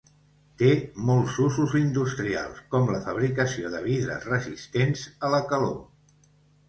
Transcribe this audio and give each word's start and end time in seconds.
Té 0.59 0.69
molts 1.09 1.35
usos 1.43 1.75
industrials, 1.81 2.63
com 2.73 2.89
la 2.95 3.01
fabricació 3.09 3.73
de 3.75 3.83
vidres 3.87 4.29
resistents 4.33 5.05
a 5.29 5.33
la 5.35 5.47
calor. 5.53 5.79